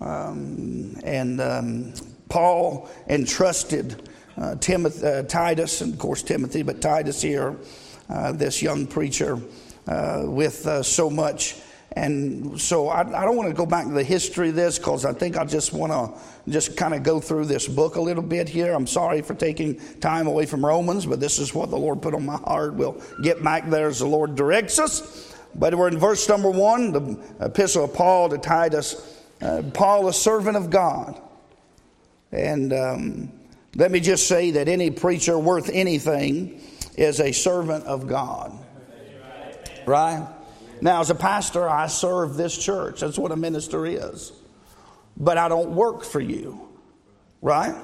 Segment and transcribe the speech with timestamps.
[0.00, 1.92] Um, and um,
[2.28, 7.56] Paul entrusted uh, Timothy, uh, Titus, and of course Timothy, but Titus here,
[8.08, 9.40] uh, this young preacher,
[9.86, 11.56] uh, with uh, so much.
[11.92, 15.04] And so I, I don't want to go back to the history of this because
[15.04, 18.22] I think I just want to just kind of go through this book a little
[18.22, 18.72] bit here.
[18.72, 22.14] I'm sorry for taking time away from Romans, but this is what the Lord put
[22.14, 22.74] on my heart.
[22.74, 25.34] We'll get back there as the Lord directs us.
[25.54, 29.17] But we're in verse number one, the epistle of Paul to Titus.
[29.40, 31.20] Uh, Paul, a servant of God.
[32.32, 33.32] And um,
[33.76, 36.60] let me just say that any preacher worth anything
[36.96, 38.52] is a servant of God.
[39.86, 40.26] Right?
[40.80, 43.00] Now, as a pastor, I serve this church.
[43.00, 44.32] That's what a minister is.
[45.16, 46.68] But I don't work for you.
[47.40, 47.74] Right?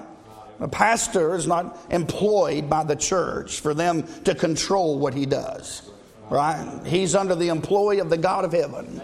[0.60, 5.90] A pastor is not employed by the church for them to control what he does.
[6.30, 6.80] Right?
[6.86, 9.00] He's under the employ of the God of heaven.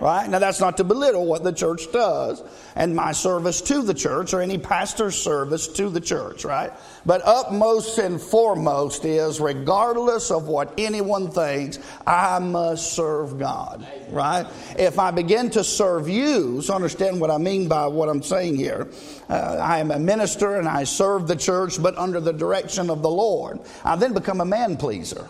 [0.00, 0.28] Right?
[0.28, 2.42] Now, that's not to belittle what the church does
[2.74, 6.70] and my service to the church or any pastor's service to the church, right?
[7.06, 14.46] But upmost and foremost is regardless of what anyone thinks, I must serve God, right?
[14.78, 18.56] If I begin to serve you, so understand what I mean by what I'm saying
[18.56, 18.88] here.
[19.30, 23.00] Uh, I am a minister and I serve the church, but under the direction of
[23.00, 23.60] the Lord.
[23.82, 25.26] I then become a man pleaser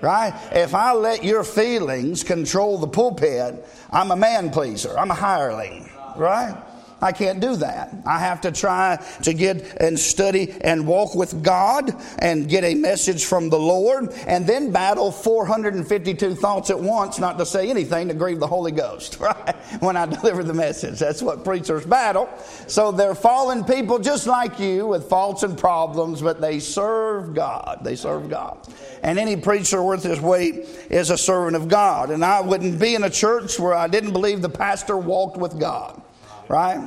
[0.00, 0.34] right?
[0.52, 4.98] If I let your feelings control the pulpit, I'm a man pleaser.
[4.98, 6.56] I'm a hireling, right?
[7.00, 7.94] I can't do that.
[8.04, 12.74] I have to try to get and study and walk with God and get a
[12.74, 18.08] message from the Lord and then battle 452 thoughts at once, not to say anything
[18.08, 19.56] to grieve the Holy Ghost, right?
[19.80, 20.98] When I deliver the message.
[20.98, 22.28] That's what preachers battle.
[22.66, 27.80] So they're fallen people just like you with faults and problems, but they serve God.
[27.82, 28.58] They serve God.
[29.02, 32.10] And any preacher worth his weight is a servant of God.
[32.10, 35.58] And I wouldn't be in a church where I didn't believe the pastor walked with
[35.58, 36.02] God
[36.50, 36.80] right?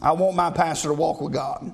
[0.00, 1.72] I want my pastor to walk with God.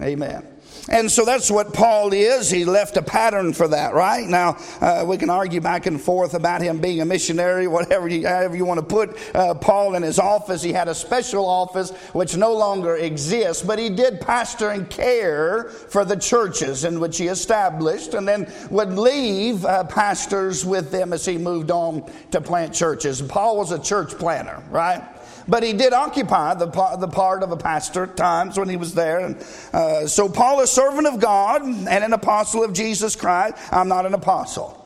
[0.00, 0.46] Amen.
[0.88, 2.50] And so that's what Paul is.
[2.50, 4.26] He left a pattern for that, right?
[4.26, 8.26] Now, uh, we can argue back and forth about him being a missionary, whatever you,
[8.26, 10.62] however you want to put uh, Paul in his office.
[10.62, 15.64] He had a special office which no longer exists, but he did pastor and care
[15.64, 21.12] for the churches in which he established and then would leave uh, pastors with them
[21.12, 23.22] as he moved on to plant churches.
[23.22, 25.02] Paul was a church planter, right?
[25.50, 28.94] But he did occupy the, the part of a pastor at times when he was
[28.94, 29.18] there.
[29.18, 29.36] And,
[29.72, 33.56] uh, so Paul a servant of God and an apostle of Jesus Christ.
[33.72, 34.76] I'm not an apostle.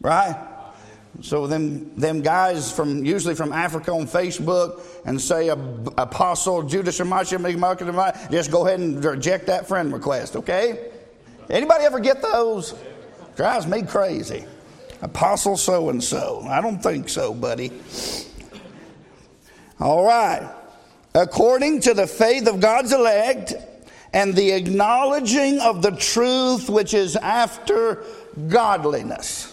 [0.00, 0.36] Right?
[1.22, 8.30] So them them guys from usually from Africa on Facebook and say apostle Judas Shamashi
[8.30, 10.90] just go ahead and reject that friend request, okay?
[11.50, 12.74] Anybody ever get those?
[13.36, 14.44] Drives me crazy.
[15.02, 16.44] Apostle so and so.
[16.48, 17.72] I don't think so, buddy.
[19.80, 20.50] All right.
[21.14, 23.54] According to the faith of God's elect
[24.12, 28.02] and the acknowledging of the truth which is after
[28.48, 29.50] godliness.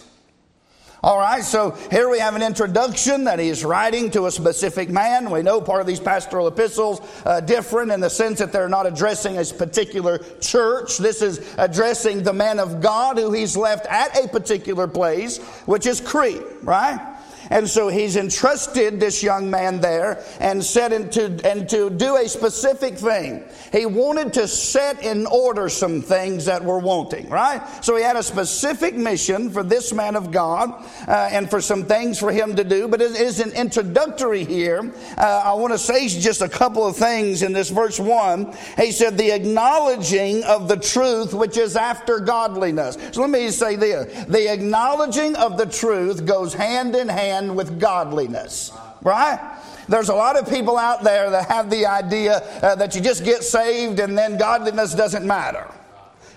[1.04, 5.30] All right, so here we have an introduction that he's writing to a specific man.
[5.30, 8.86] We know part of these pastoral epistles uh, different in the sense that they're not
[8.86, 10.98] addressing a particular church.
[10.98, 15.86] This is addressing the man of God who he's left at a particular place, which
[15.86, 17.11] is Crete, right?
[17.50, 22.28] And so he's entrusted this young man there and said into, and to do a
[22.28, 23.44] specific thing.
[23.72, 27.62] He wanted to set in order some things that were wanting, right?
[27.84, 30.70] So he had a specific mission for this man of God
[31.08, 32.88] uh, and for some things for him to do.
[32.88, 34.92] But it is an introductory here.
[35.16, 38.54] Uh, I want to say just a couple of things in this verse one.
[38.76, 42.98] He said, the acknowledging of the truth which is after godliness.
[43.12, 44.24] So let me say this.
[44.24, 48.72] The acknowledging of the truth goes hand in hand hand with godliness,
[49.02, 49.58] right?
[49.88, 53.24] There's a lot of people out there that have the idea uh, that you just
[53.24, 55.66] get saved and then godliness doesn't matter.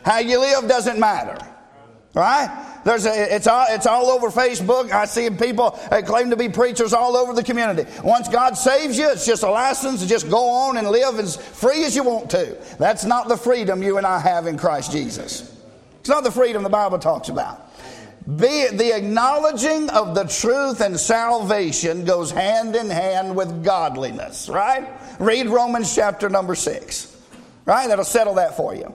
[0.03, 1.37] How you live doesn't matter.
[2.13, 2.49] Right?
[2.85, 4.91] There's a, it's, all, it's all over Facebook.
[4.91, 7.89] I see people that claim to be preachers all over the community.
[8.03, 11.35] Once God saves you, it's just a license to just go on and live as
[11.35, 12.55] free as you want to.
[12.79, 15.51] That's not the freedom you and I have in Christ Jesus.
[15.99, 17.69] It's not the freedom the Bible talks about.
[18.25, 24.87] Be, the acknowledging of the truth and salvation goes hand in hand with godliness, right?
[25.19, 27.15] Read Romans chapter number six,
[27.65, 27.87] right?
[27.87, 28.91] That'll settle that for you.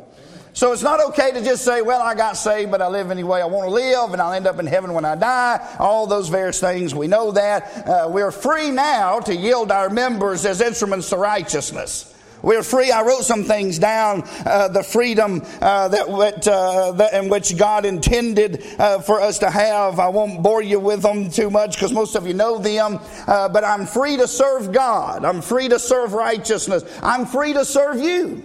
[0.52, 3.22] So it's not okay to just say, well, I got saved, but I live any
[3.22, 5.76] way I want to live, and I'll end up in heaven when I die.
[5.78, 7.86] All those various things, we know that.
[7.86, 12.12] Uh, we're free now to yield our members as instruments to righteousness.
[12.42, 12.90] We're free.
[12.90, 14.22] I wrote some things down.
[14.46, 19.50] Uh, the freedom uh, that, uh, that, in which God intended uh, for us to
[19.50, 19.98] have.
[19.98, 22.98] I won't bore you with them too much because most of you know them.
[23.26, 25.24] Uh, but I'm free to serve God.
[25.24, 26.84] I'm free to serve righteousness.
[27.02, 28.44] I'm free to serve you.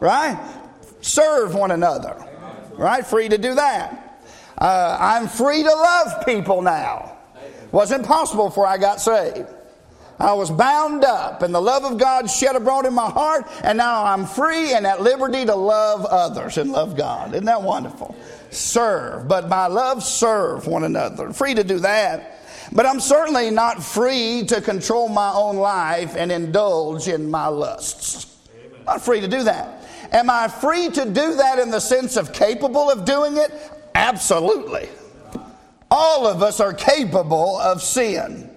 [0.00, 0.38] Right?
[1.00, 2.24] Serve one another.
[2.72, 3.06] Right?
[3.06, 4.22] Free to do that.
[4.56, 7.16] Uh, I'm free to love people now.
[7.70, 9.48] Wasn't possible before I got saved.
[10.20, 13.78] I was bound up, and the love of God shed abroad in my heart, and
[13.78, 17.34] now I'm free and at liberty to love others and love God.
[17.34, 18.16] Isn't that wonderful?
[18.50, 21.32] Serve, but by love, serve one another.
[21.32, 22.40] Free to do that.
[22.72, 28.36] But I'm certainly not free to control my own life and indulge in my lusts.
[28.86, 29.84] Not free to do that.
[30.12, 33.52] Am I free to do that in the sense of capable of doing it?
[33.94, 34.88] Absolutely.
[35.90, 38.47] All of us are capable of sin.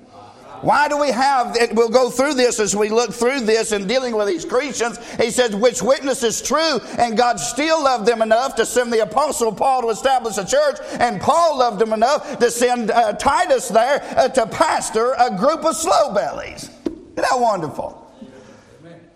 [0.62, 1.58] Why do we have?
[1.72, 5.00] We'll go through this as we look through this and dealing with these Christians.
[5.16, 9.02] He says, which witness is true, and God still loved them enough to send the
[9.02, 13.70] apostle Paul to establish a church, and Paul loved them enough to send uh, Titus
[13.70, 16.70] there uh, to pastor a group of slow bellies.
[16.86, 17.98] Isn't that wonderful?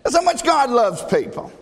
[0.02, 1.52] That's how much God loves people.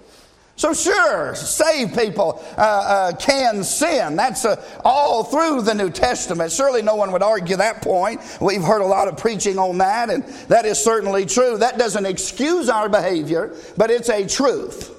[0.56, 4.14] So, sure, saved people uh, uh, can sin.
[4.14, 6.52] That's uh, all through the New Testament.
[6.52, 8.20] Surely no one would argue that point.
[8.40, 11.58] We've heard a lot of preaching on that, and that is certainly true.
[11.58, 14.92] That doesn't excuse our behavior, but it's a truth.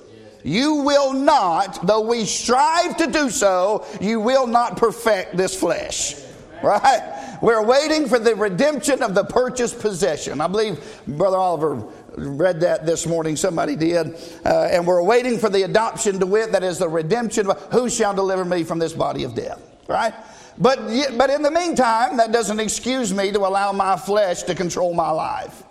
[0.43, 6.15] You will not, though we strive to do so, you will not perfect this flesh.
[6.61, 7.37] Right?
[7.41, 10.41] We're waiting for the redemption of the purchased possession.
[10.41, 11.83] I believe Brother Oliver
[12.17, 14.15] read that this morning, somebody did.
[14.45, 17.49] Uh, and we're waiting for the adoption to wit, that is the redemption.
[17.71, 19.61] Who shall deliver me from this body of death?
[19.87, 20.13] Right?
[20.57, 20.79] But,
[21.17, 25.11] but in the meantime, that doesn't excuse me to allow my flesh to control my
[25.11, 25.63] life.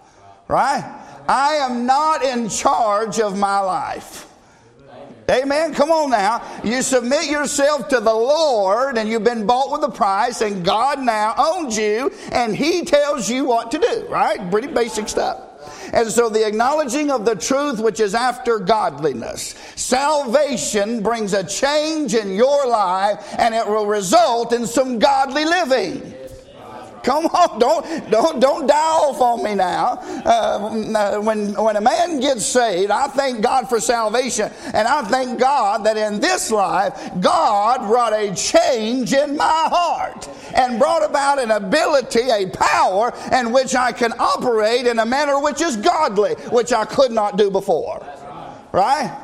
[0.46, 0.84] Right?
[1.26, 4.30] I am not in charge of my life.
[5.30, 5.72] Amen.
[5.72, 6.42] Come on now.
[6.62, 11.00] You submit yourself to the Lord and you've been bought with a price and God
[11.00, 14.50] now owns you and He tells you what to do, right?
[14.50, 15.40] Pretty basic stuff.
[15.92, 19.54] And so the acknowledging of the truth which is after godliness.
[19.76, 26.13] Salvation brings a change in your life and it will result in some godly living.
[27.04, 29.98] Come on, don't don't don't die off on me now.
[30.24, 35.38] Uh, when when a man gets saved, I thank God for salvation, and I thank
[35.38, 41.38] God that in this life, God brought a change in my heart and brought about
[41.38, 46.34] an ability, a power in which I can operate in a manner which is godly,
[46.50, 48.04] which I could not do before.
[48.72, 49.23] Right?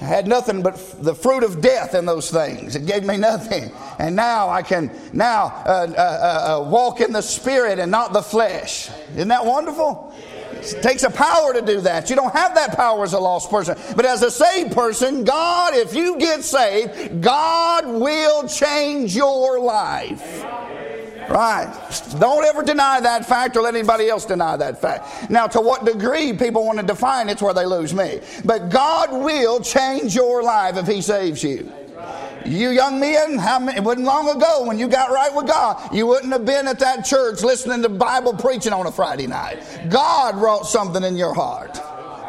[0.00, 2.74] I had nothing but the fruit of death in those things.
[2.74, 3.70] It gave me nothing.
[3.98, 8.14] And now I can now uh, uh, uh, uh, walk in the spirit and not
[8.14, 8.88] the flesh.
[9.14, 10.14] Isn't that wonderful?
[10.52, 12.08] It takes a power to do that.
[12.08, 13.76] You don't have that power as a lost person.
[13.94, 20.44] But as a saved person, God, if you get saved, God will change your life.
[21.28, 21.72] Right.
[22.18, 25.30] Don't ever deny that fact or let anybody else deny that fact.
[25.30, 28.20] Now, to what degree people want to define it's where they lose me.
[28.44, 31.70] But God will change your life if He saves you.
[32.46, 35.94] You young men, how many, it wasn't long ago when you got right with God,
[35.94, 39.62] you wouldn't have been at that church listening to Bible preaching on a Friday night.
[39.90, 41.78] God wrought something in your heart.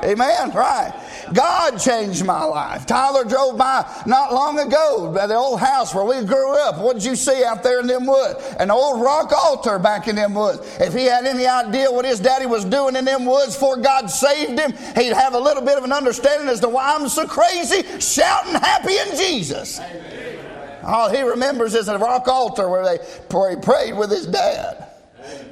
[0.04, 0.52] Amen.
[0.52, 0.94] Right.
[1.34, 2.86] God changed my life.
[2.86, 6.78] Tyler drove by not long ago by the old house where we grew up.
[6.78, 8.44] What did you see out there in them woods?
[8.60, 10.60] An old rock altar back in them woods.
[10.80, 14.08] If he had any idea what his daddy was doing in them woods before God
[14.10, 17.26] saved him, he'd have a little bit of an understanding as to why I'm so
[17.26, 19.80] crazy, shouting happy in Jesus.
[19.80, 20.82] Amen.
[20.84, 22.98] All he remembers is a rock altar where, they,
[23.30, 24.91] where he prayed with his dad.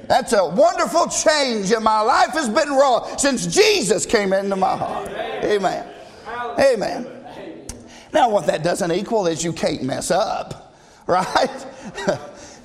[0.09, 4.75] That's a wonderful change in my life has been wrought since Jesus came into my
[4.75, 5.07] heart.
[5.07, 5.87] Amen.
[6.59, 7.07] Amen.
[8.11, 10.75] Now, what that doesn't equal is you can't mess up,
[11.07, 11.67] right?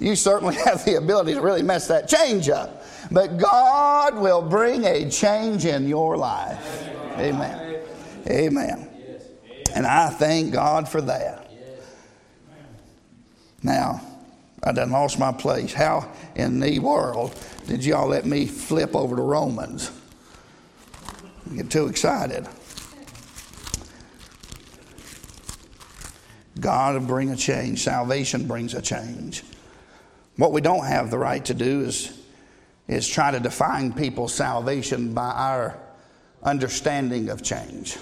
[0.00, 2.82] you certainly have the ability to really mess that change up.
[3.10, 6.88] But God will bring a change in your life.
[7.18, 7.82] Amen.
[8.26, 8.88] Amen.
[9.74, 11.50] And I thank God for that.
[13.62, 14.00] Now,
[14.64, 15.74] I done lost my place.
[15.74, 19.90] How in the world did y'all let me flip over to Romans?
[21.54, 22.48] get too excited.
[26.58, 27.82] God will bring a change.
[27.82, 29.44] Salvation brings a change.
[30.36, 32.18] What we don't have the right to do is,
[32.88, 35.78] is try to define people's salvation by our
[36.42, 37.98] understanding of change.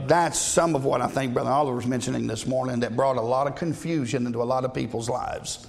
[0.00, 3.20] That's some of what I think Brother Oliver was mentioning this morning that brought a
[3.20, 5.66] lot of confusion into a lot of people's lives.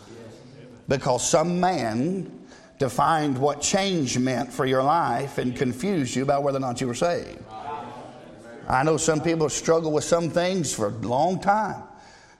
[0.87, 2.31] Because some man
[2.77, 6.87] defined what change meant for your life and confused you about whether or not you
[6.87, 7.41] were saved.
[8.67, 11.83] I know some people struggle with some things for a long time.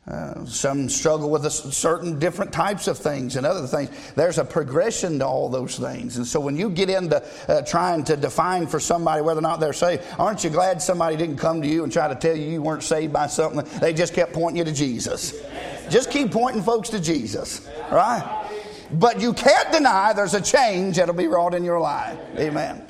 [0.08, 3.90] Uh, some struggle with certain different types of things and other things.
[4.16, 6.16] There's a progression to all those things.
[6.16, 9.60] And so when you get into uh, trying to define for somebody whether or not
[9.60, 12.46] they're saved, aren't you glad somebody didn't come to you and try to tell you
[12.46, 13.66] you weren't saved by something?
[13.82, 15.44] They just kept pointing you to Jesus.
[15.90, 18.50] Just keep pointing folks to Jesus, right?
[18.94, 22.18] But you can't deny there's a change that'll be wrought in your life.
[22.38, 22.88] Amen.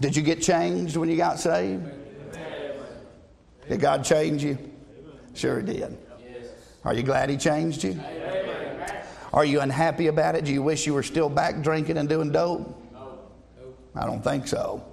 [0.00, 1.88] Did you get changed when you got saved?
[3.68, 4.71] Did God change you?
[5.34, 5.98] Sure, He did.
[6.84, 8.00] Are you glad He changed you?
[9.32, 10.44] Are you unhappy about it?
[10.44, 12.78] Do you wish you were still back drinking and doing dope?
[13.94, 14.84] I don't think so.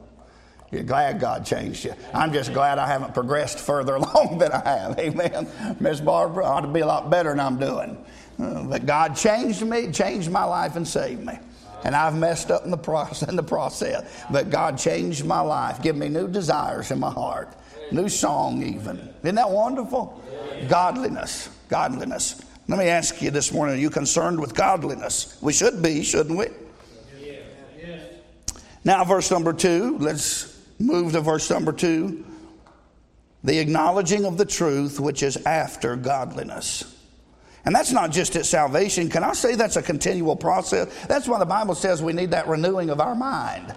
[0.72, 1.94] You're glad God changed you.
[2.14, 5.00] I'm just glad I haven't progressed further along than I have.
[5.00, 5.78] Amen.
[5.80, 7.98] Miss Barbara ought to be a lot better than I'm doing.
[8.38, 11.38] Uh, but God changed me, changed my life, and saved me.
[11.84, 14.24] And I've messed up in the, process, in the process.
[14.30, 17.56] But God changed my life, give me new desires in my heart,
[17.92, 18.98] new song even.
[19.24, 20.22] Isn't that wonderful?
[20.68, 21.50] Godliness.
[21.68, 22.42] Godliness.
[22.68, 25.38] Let me ask you this morning are you concerned with godliness?
[25.42, 26.48] We should be, shouldn't we?
[28.84, 32.26] Now, verse number two, let's move to verse number two.
[33.44, 36.96] The acknowledging of the truth which is after godliness.
[37.66, 39.10] And that's not just at salvation.
[39.10, 40.88] Can I say that's a continual process?
[41.08, 43.74] That's why the Bible says we need that renewing of our mind.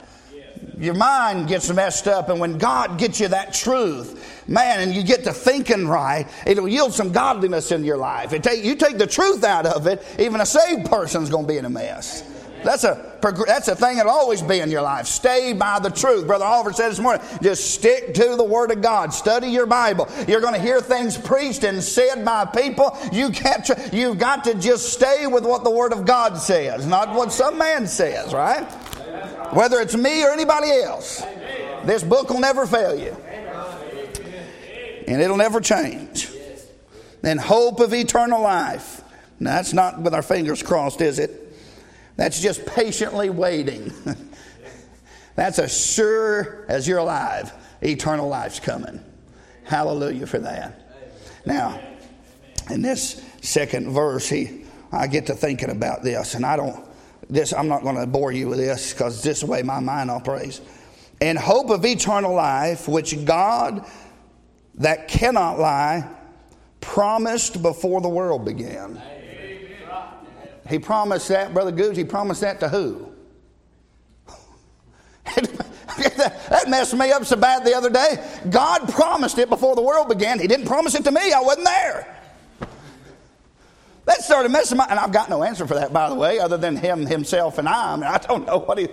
[0.78, 5.02] Your mind gets messed up, and when God gets you that truth, man, and you
[5.02, 8.30] get to thinking right, it'll yield some godliness in your life.
[8.42, 11.58] Take, you take the truth out of it, even a saved person's going to be
[11.58, 12.28] in a mess.
[12.64, 15.06] That's a, that's a thing that'll always be in your life.
[15.06, 16.26] Stay by the truth.
[16.26, 19.12] Brother Oliver said this morning, just stick to the Word of God.
[19.12, 20.08] Study your Bible.
[20.28, 22.96] You're going to hear things preached and said by people.
[23.12, 27.12] You can't, you've got to just stay with what the Word of God says, not
[27.14, 28.68] what some man says, right?
[29.52, 31.22] Whether it's me or anybody else.
[31.84, 33.16] This book will never fail you.
[35.06, 36.30] And it'll never change.
[37.22, 39.02] And hope of eternal life.
[39.38, 41.54] Now, that's not with our fingers crossed, is it?
[42.16, 43.92] That's just patiently waiting.
[45.34, 49.02] That's as sure as you're alive, eternal life's coming.
[49.64, 50.78] Hallelujah for that.
[51.46, 51.80] Now,
[52.70, 56.86] in this second verse, he, I get to thinking about this, and I don't,
[57.32, 59.80] this, I'm not going to bore you with this because this is the way my
[59.80, 60.60] mind operates.
[61.20, 63.86] In hope of eternal life, which God
[64.76, 66.08] that cannot lie
[66.80, 69.00] promised before the world began.
[70.68, 73.08] He promised that, Brother Goose, he promised that to who?
[75.36, 78.22] that messed me up so bad the other day.
[78.50, 80.38] God promised it before the world began.
[80.38, 82.21] He didn't promise it to me, I wasn't there.
[84.04, 86.56] That started messing my, and I've got no answer for that, by the way, other
[86.56, 87.92] than him, himself, and I.
[87.92, 88.88] I mean, I don't know what he.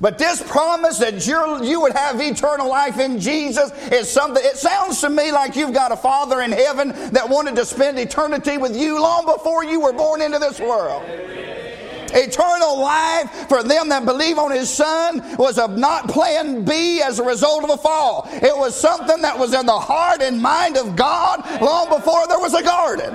[0.00, 4.56] But this promise that you you would have eternal life in Jesus is something, it
[4.56, 8.58] sounds to me like you've got a Father in heaven that wanted to spend eternity
[8.58, 11.04] with you long before you were born into this world.
[12.14, 17.20] Eternal life for them that believe on His Son was a not plan B as
[17.20, 18.28] a result of a fall.
[18.32, 22.40] It was something that was in the heart and mind of God long before there
[22.40, 23.14] was a garden.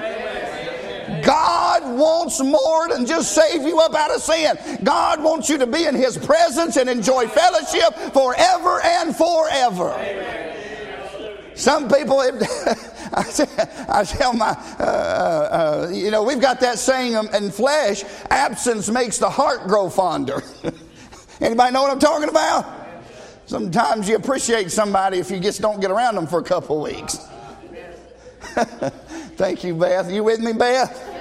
[1.28, 4.56] God wants more than just save you up out of sin.
[4.82, 9.92] God wants you to be in His presence and enjoy fellowship forever and forever.
[11.54, 12.22] Some people,
[13.14, 19.18] I tell my, uh, uh, you know, we've got that saying in flesh absence makes
[19.18, 20.42] the heart grow fonder.
[21.42, 22.74] Anybody know what I'm talking about?
[23.48, 27.18] Sometimes you appreciate somebody if you just don't get around them for a couple weeks.
[29.36, 30.10] Thank you, Beth.
[30.10, 31.17] You with me, Beth?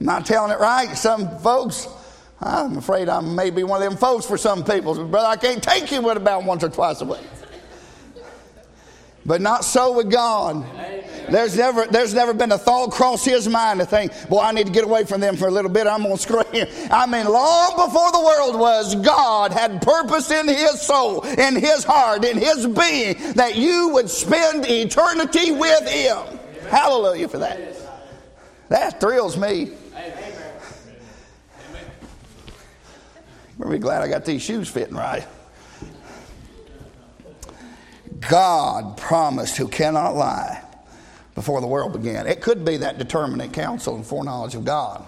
[0.00, 0.96] Not telling it right.
[0.96, 1.86] Some folks,
[2.40, 4.94] I'm afraid I may be one of them folks for some people.
[5.06, 7.20] Brother, I can't take you but about once or twice a week.
[9.26, 10.64] But not so with God.
[11.28, 14.66] There's never, there's never been a thought cross his mind to think, boy, I need
[14.66, 15.86] to get away from them for a little bit.
[15.86, 16.66] I'm going to scream.
[16.90, 21.84] I mean, long before the world was, God had purpose in his soul, in his
[21.84, 26.38] heart, in his being, that you would spend eternity with him.
[26.70, 27.60] Hallelujah for that.
[28.70, 29.72] That thrills me.
[33.68, 35.26] We're glad I got these shoes fitting right.
[38.28, 40.62] God promised, who cannot lie,
[41.34, 42.26] before the world began.
[42.26, 45.06] It could be that determinate counsel and foreknowledge of God.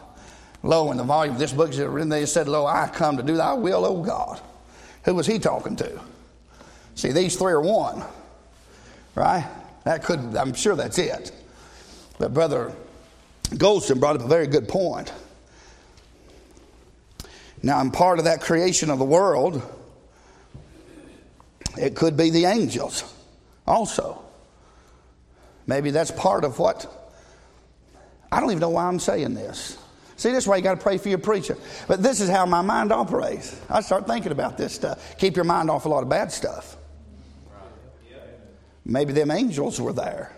[0.62, 3.54] Lo, in the volume of this book, they said, Lo, I come to do thy
[3.54, 4.40] will, O God.
[5.04, 6.00] Who was he talking to?
[6.94, 8.04] See, these three are one,
[9.14, 9.48] right?
[9.84, 11.32] That could, I'm sure that's it.
[12.18, 12.72] But Brother
[13.44, 15.12] Goldston brought up a very good point.
[17.62, 19.62] Now, I'm part of that creation of the world.
[21.78, 23.04] It could be the angels
[23.66, 24.22] also.
[25.66, 26.86] Maybe that's part of what.
[28.30, 29.78] I don't even know why I'm saying this.
[30.16, 31.56] See, this is why you got to pray for your preacher.
[31.88, 33.60] But this is how my mind operates.
[33.68, 35.16] I start thinking about this stuff.
[35.18, 36.76] Keep your mind off a lot of bad stuff.
[38.84, 40.32] Maybe them angels were there.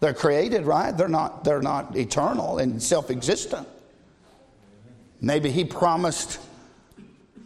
[0.00, 0.96] They're created, right?
[0.96, 3.68] They're not, they're not eternal and self existent.
[5.24, 6.38] Maybe he promised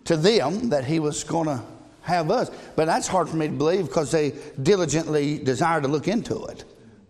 [0.07, 1.63] to them that he was going to
[2.03, 2.51] have us.
[2.75, 6.65] But that's hard for me to believe because they diligently desire to look into it.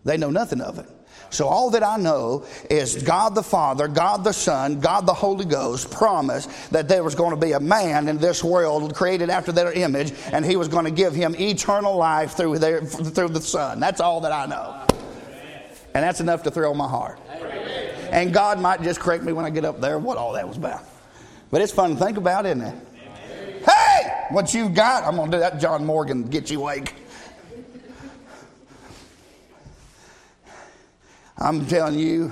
[0.05, 0.85] They know nothing of it.
[1.31, 5.45] So all that I know is God the Father, God the Son, God the Holy
[5.45, 9.51] Ghost promised that there was going to be a man in this world created after
[9.51, 13.41] their image, and He was going to give him eternal life through their, through the
[13.41, 13.79] Son.
[13.79, 14.85] That's all that I know,
[15.93, 17.19] and that's enough to thrill my heart.
[18.11, 20.57] And God might just correct me when I get up there what all that was
[20.57, 20.83] about.
[21.51, 22.75] But it's fun to think about, isn't it?
[23.65, 25.03] Hey, what you got?
[25.03, 25.59] I'm going to do that.
[25.59, 26.95] John Morgan get you awake.
[31.37, 32.31] I'm telling you,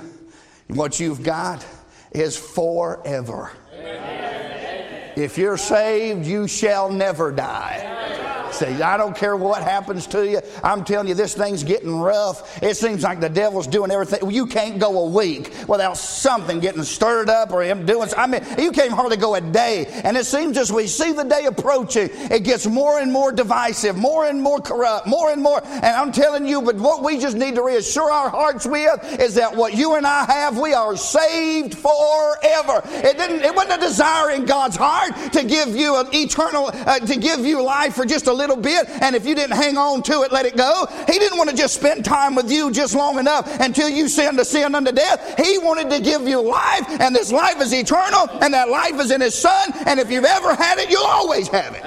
[0.68, 1.64] what you've got
[2.12, 3.52] is forever.
[3.74, 5.12] Amen.
[5.16, 8.17] If you're saved, you shall never die.
[8.52, 10.40] Say, I don't care what happens to you.
[10.64, 12.62] I'm telling you, this thing's getting rough.
[12.62, 14.30] It seems like the devil's doing everything.
[14.30, 18.08] You can't go a week without something getting stirred up or him doing.
[18.16, 19.86] I mean, you can't hardly go a day.
[19.86, 23.96] And it seems as we see the day approaching, it gets more and more divisive,
[23.96, 25.62] more and more corrupt, more and more.
[25.64, 29.34] And I'm telling you, but what we just need to reassure our hearts with is
[29.34, 32.82] that what you and I have, we are saved forever.
[32.86, 33.42] It didn't.
[33.42, 37.40] It wasn't a desire in God's heart to give you an eternal, uh, to give
[37.40, 40.32] you life for just a little bit, and if you didn't hang on to it,
[40.32, 40.86] let it go.
[41.06, 44.38] He didn't want to just spend time with you just long enough until you sinned
[44.38, 45.34] to sin unto death.
[45.36, 49.10] He wanted to give you life, and this life is eternal, and that life is
[49.10, 51.84] in His Son, and if you've ever had it, you'll always have it.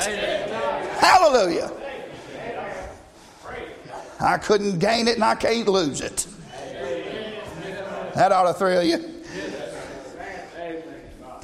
[1.00, 1.72] Hallelujah.
[4.20, 6.28] I couldn't gain it and I can't lose it.
[8.14, 9.22] That ought to thrill you.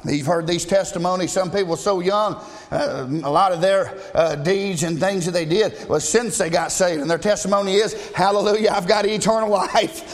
[0.04, 1.32] You've heard these testimonies.
[1.32, 5.44] Some people so young, uh, a lot of their uh, deeds and things that they
[5.44, 7.00] did was since they got saved.
[7.00, 10.04] And their testimony is, Hallelujah, I've got eternal life.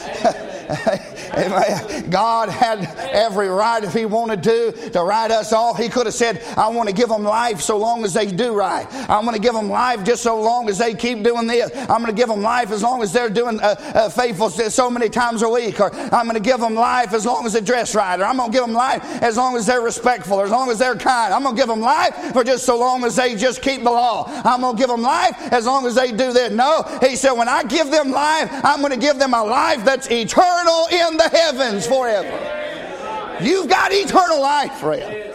[2.09, 2.79] God had
[3.11, 5.77] every right if He wanted to to write us off.
[5.77, 8.53] He could have said, I want to give them life so long as they do
[8.53, 8.87] right.
[9.09, 11.69] I'm going to give them life just so long as they keep doing this.
[11.75, 14.89] I'm going to give them life as long as they're doing uh, uh, faithful so
[14.89, 15.79] many times a week.
[15.79, 18.19] Or I'm going to give them life as long as they dress right.
[18.19, 20.39] Or I'm going to give them life as long as they're respectful.
[20.39, 21.33] Or as long as they're kind.
[21.33, 23.91] I'm going to give them life for just so long as they just keep the
[23.91, 24.25] law.
[24.45, 26.51] I'm going to give them life as long as they do this.
[26.51, 29.83] No, He said, when I give them life, I'm going to give them a life
[29.83, 33.43] that's eternal in the heavens forever.
[33.43, 35.33] You've got eternal life, friend.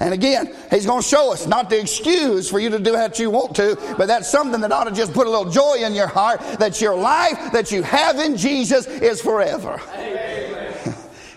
[0.00, 3.18] And again, he's going to show us not the excuse for you to do what
[3.18, 5.94] you want to, but that's something that ought to just put a little joy in
[5.94, 9.80] your heart that your life that you have in Jesus is forever.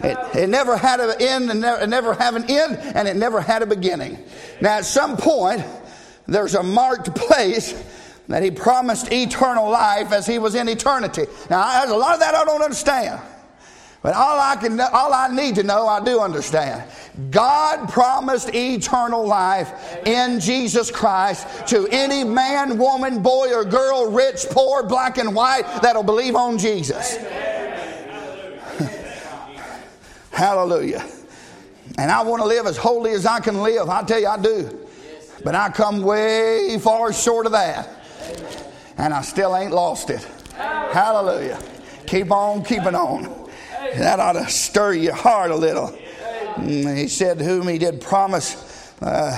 [0.01, 3.41] It, it, never had an end and never, never have an end and it never
[3.41, 4.17] had a beginning.
[4.61, 5.63] Now, at some point,
[6.27, 7.73] there's a marked place
[8.29, 11.25] that he promised eternal life as he was in eternity.
[11.49, 13.19] Now, there's a lot of that I don't understand.
[14.01, 16.89] But all I can, all I need to know, I do understand.
[17.31, 24.45] God promised eternal life in Jesus Christ to any man, woman, boy, or girl, rich,
[24.51, 27.17] poor, black, and white that'll believe on Jesus.
[30.39, 31.05] Hallelujah.
[31.97, 33.89] And I want to live as holy as I can live.
[33.89, 34.87] I tell you, I do.
[35.43, 37.89] But I come way far short of that
[38.97, 40.25] and I still ain't lost it.
[40.53, 41.61] Hallelujah.
[42.07, 43.49] Keep on keeping on.
[43.97, 45.89] That ought to stir your heart a little.
[46.55, 49.37] Mm, he said, Whom he did promise, uh,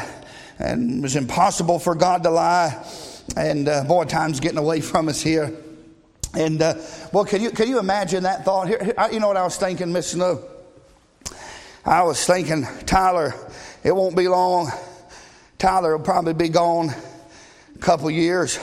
[0.59, 2.85] and it was impossible for God to lie.
[3.35, 5.51] And uh, boy, time's getting away from us here.
[6.35, 6.75] And uh,
[7.11, 8.67] well, can you can you imagine that thought?
[8.67, 10.43] Here, here, you know what I was thinking, Miss Snow.
[11.83, 13.33] I was thinking, Tyler,
[13.83, 14.71] it won't be long.
[15.57, 18.59] Tyler will probably be gone a couple years.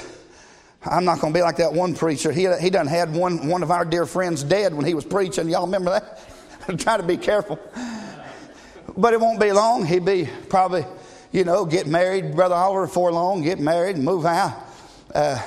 [0.85, 2.31] I'm not going to be like that one preacher.
[2.31, 5.49] He, he done had one, one of our dear friends dead when he was preaching.
[5.49, 6.79] Y'all remember that?
[6.79, 7.59] Try to be careful.
[8.97, 9.85] But it won't be long.
[9.85, 10.85] He'd be probably,
[11.33, 14.65] you know, get married, Brother Oliver, before long, get married and move out.
[15.13, 15.41] Uh,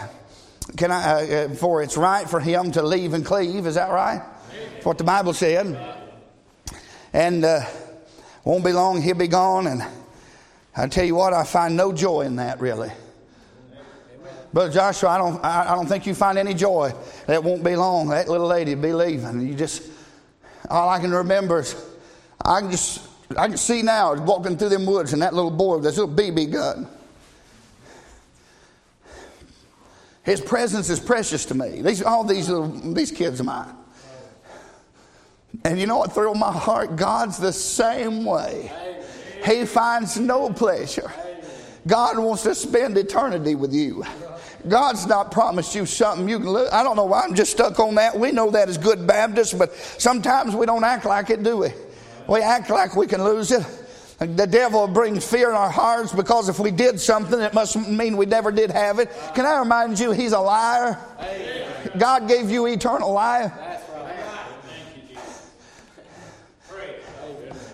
[0.75, 3.65] can I, uh, uh for it's right for him to leave and cleave.
[3.65, 4.21] Is that right?
[4.73, 6.00] That's what the Bible said.
[7.13, 7.61] And uh,
[8.43, 9.67] won't be long, he'll be gone.
[9.67, 9.83] And
[10.75, 12.91] I tell you what, I find no joy in that, really.
[14.53, 16.93] Brother Joshua, I don't, I, don't think you find any joy.
[17.27, 18.09] That won't be long.
[18.09, 19.47] That little lady will be leaving.
[19.47, 19.83] You just,
[20.69, 21.75] all I can remember is,
[22.43, 25.75] I can just, I can see now walking through them woods and that little boy
[25.75, 26.87] with this little BB gun.
[30.23, 31.81] His presence is precious to me.
[31.81, 33.73] These, all these little, these kids of mine.
[35.63, 36.95] And you know what thrilled my heart?
[36.95, 38.71] God's the same way.
[39.45, 41.11] He finds no pleasure.
[41.87, 44.03] God wants to spend eternity with you.
[44.67, 46.69] God's not promised you something you can lose.
[46.71, 48.17] I don't know why I'm just stuck on that.
[48.17, 51.69] We know that as good Baptists, but sometimes we don't act like it, do we?
[52.27, 53.65] We act like we can lose it.
[54.19, 58.17] The devil brings fear in our hearts because if we did something, it must mean
[58.17, 59.09] we never did have it.
[59.33, 60.99] Can I remind you, he's a liar?
[61.97, 63.51] God gave you eternal life.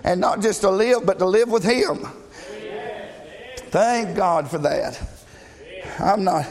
[0.03, 2.07] And not just to live, but to live with him.
[3.69, 5.01] Thank God for that.
[5.99, 6.45] I'm not,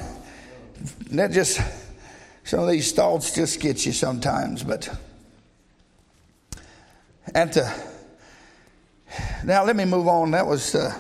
[1.13, 1.61] that just,
[2.45, 4.89] some of these thoughts just get you sometimes, but
[7.35, 7.73] at the,
[9.45, 10.33] now let me move on.
[10.33, 10.97] That was, uh,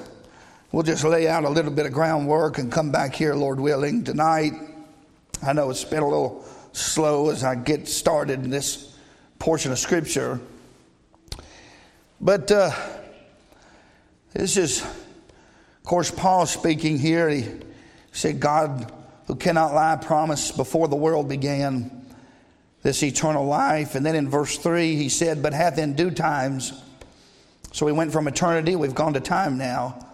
[0.72, 4.04] we'll just lay out a little bit of groundwork and come back here, Lord willing,
[4.04, 4.52] tonight.
[5.46, 8.96] I know it's been a little slow as I get started in this
[9.38, 10.40] portion of Scripture.
[12.20, 12.70] But uh,
[14.32, 17.28] this is, of course, Paul speaking here.
[17.28, 17.46] He
[18.12, 18.92] said, God,
[19.26, 22.06] who cannot lie, promised before the world began
[22.82, 23.94] this eternal life.
[23.94, 26.72] And then in verse 3, he said, But hath in due times,
[27.72, 30.06] so we went from eternity, we've gone to time now.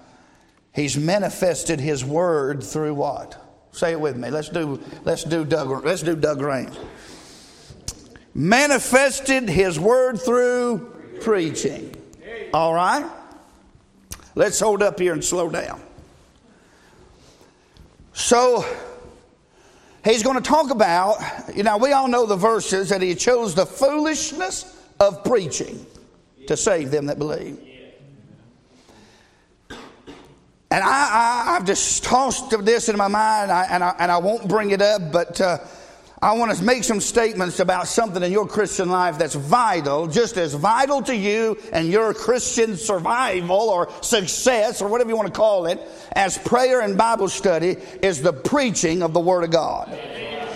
[0.74, 3.38] He's manifested his word through what?
[3.72, 4.30] Say it with me.
[4.30, 6.78] Let's do let's do Doug let's do Doug Rains.
[8.34, 11.94] Manifested his word through preaching.
[12.52, 13.08] All right?
[14.34, 15.80] Let's hold up here and slow down.
[18.12, 18.64] So,
[20.04, 21.16] he's going to talk about,
[21.54, 25.84] you know, we all know the verses that he chose the foolishness of preaching
[26.46, 27.58] to save them that believe.
[30.70, 34.16] And I, I, have just tossed this in my mind, I, and, I, and I
[34.16, 35.58] won't bring it up, but uh,
[36.22, 40.36] I want to make some statements about something in your Christian life that's vital, just
[40.36, 45.34] as vital to you and your Christian survival or success or whatever you want to
[45.34, 45.80] call it,
[46.12, 49.88] as prayer and Bible study is the preaching of the Word of God.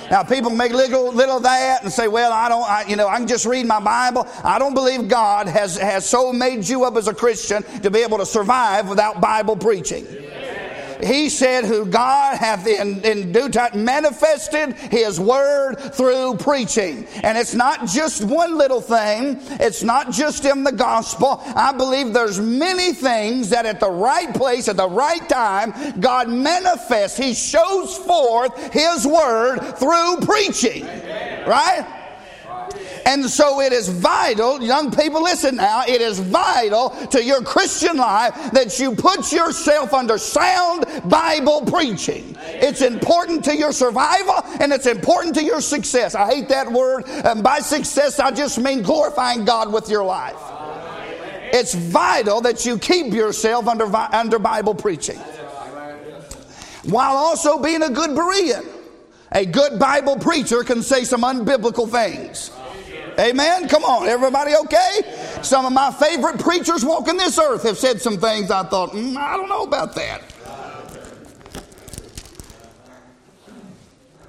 [0.09, 3.09] Now, people make little, little of that and say, well, I don't, I, you know,
[3.09, 4.29] I can just read my Bible.
[4.45, 8.03] I don't believe God has, has so made you up as a Christian to be
[8.03, 10.07] able to survive without Bible preaching
[11.03, 17.07] he said, Who God hath in, in due time manifested his word through preaching.
[17.23, 21.41] And it's not just one little thing, it's not just in the gospel.
[21.45, 26.29] I believe there's many things that at the right place, at the right time, God
[26.29, 27.17] manifests.
[27.19, 30.85] He shows forth his word through preaching.
[31.47, 32.06] Right?
[33.07, 37.97] And so it is vital, young people, listen now, it is vital to your Christian
[37.97, 42.37] life that you put yourself under sound Bible preaching.
[42.41, 46.17] It's important to your survival and it's important to your success.
[46.17, 47.05] I hate that word.
[47.07, 50.37] And by success, I just mean glorifying God with your life.
[51.53, 55.21] It's vital that you keep yourself under, under Bible preaching
[56.87, 58.67] while also being a good Berean.
[59.33, 62.51] A good Bible preacher can say some unbiblical things.
[63.19, 63.69] Amen?
[63.69, 65.41] Come on, everybody okay?
[65.43, 69.17] Some of my favorite preachers walking this earth have said some things I thought, mm,
[69.17, 70.23] I don't know about that.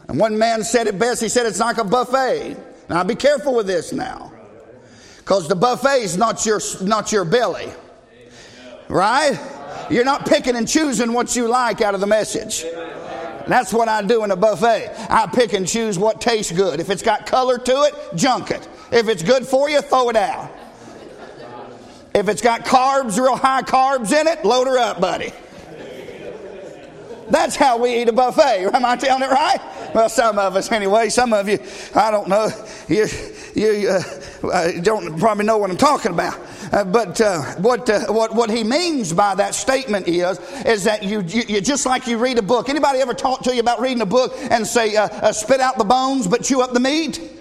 [0.07, 1.21] And one man said it best.
[1.21, 2.55] He said it's like a buffet.
[2.89, 4.31] Now be careful with this now.
[5.17, 7.67] Because the buffet is not your, not your belly.
[8.87, 9.37] Right?
[9.89, 12.63] You're not picking and choosing what you like out of the message.
[13.47, 14.93] That's what I do in a buffet.
[15.09, 16.79] I pick and choose what tastes good.
[16.79, 18.67] If it's got color to it, junk it.
[18.91, 20.51] If it's good for you, throw it out.
[22.13, 25.31] If it's got carbs, real high carbs in it, load her up, buddy.
[27.29, 28.69] That's how we eat a buffet.
[28.73, 29.59] Am I telling it right?
[29.93, 31.09] Well, some of us anyway.
[31.09, 31.59] Some of you,
[31.93, 32.49] I don't know.
[32.87, 33.07] You,
[33.53, 36.39] you uh, uh don't probably know what I'm talking about.
[36.71, 41.03] Uh, but uh, what, uh, what, what he means by that statement is, is that
[41.03, 42.69] you, you, you, just like you read a book.
[42.69, 45.85] Anybody ever talk to you about reading a book and say, uh, spit out the
[45.85, 47.36] bones but chew up the meat?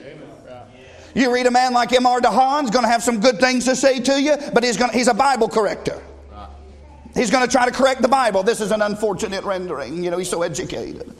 [1.16, 2.20] You read a man like M.R.
[2.20, 5.08] DeHaan's going to have some good things to say to you, but he's, going he's
[5.08, 6.02] a Bible corrector.
[7.14, 8.42] He's going to try to correct the Bible.
[8.42, 10.04] This is an unfortunate rendering.
[10.04, 11.10] You know, he's so educated.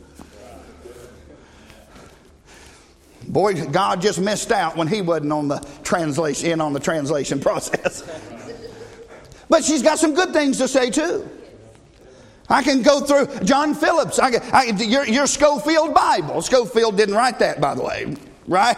[3.27, 7.41] Boy, God just missed out when he wasn't on the translation in on the translation
[7.49, 8.03] process.
[9.49, 11.27] but she's got some good things to say too.
[12.51, 14.19] I can go through John Phillips.
[14.19, 16.43] I, I, your, your Scofield Bible.
[16.43, 18.15] Scofield didn't write that, by the way,
[18.47, 18.77] right?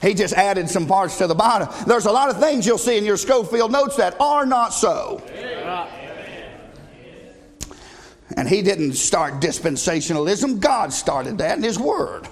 [0.00, 1.68] He just added some parts to the bottom.
[1.86, 5.22] There's a lot of things you'll see in your Scofield notes that are not so.
[8.36, 10.60] And he didn't start dispensationalism.
[10.60, 12.26] God started that in his word.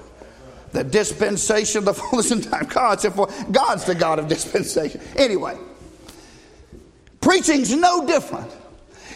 [0.72, 2.66] The dispensation of the fullness of time.
[2.66, 5.00] God said, for God's the God of dispensation.
[5.16, 5.58] Anyway,
[7.20, 8.50] preaching's no different.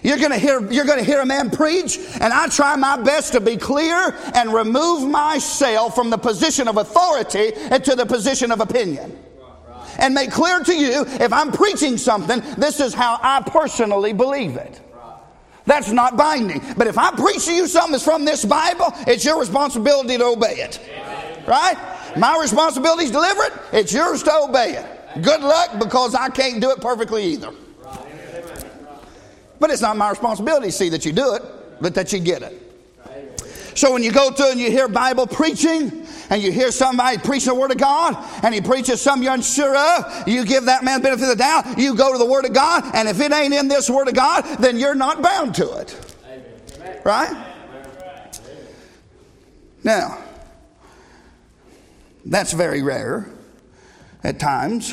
[0.02, 3.00] You're going to hear you're going to hear a man preach and I try my
[3.00, 8.50] best to be clear and remove myself from the position of authority into the position
[8.50, 9.16] of opinion.
[9.98, 14.56] And make clear to you if I'm preaching something, this is how I personally believe
[14.56, 14.80] it.
[15.64, 16.60] That's not binding.
[16.76, 20.24] But if I preach to you something that's from this Bible, it's your responsibility to
[20.24, 20.80] obey it.
[21.46, 21.76] Right?
[22.16, 25.22] My responsibility is deliver it, it's yours to obey it.
[25.22, 27.52] Good luck because I can't do it perfectly either.
[29.62, 31.42] But it's not my responsibility to see that you do it,
[31.80, 32.60] but that you get it.
[33.78, 37.44] So when you go through and you hear Bible preaching, and you hear somebody preach
[37.44, 41.00] the Word of God, and he preaches something you're unsure of, you give that man
[41.00, 43.54] benefit of the doubt, you go to the Word of God, and if it ain't
[43.54, 46.16] in this Word of God, then you're not bound to it.
[47.04, 47.54] Right?
[49.84, 50.18] Now,
[52.26, 53.30] that's very rare
[54.24, 54.92] at times.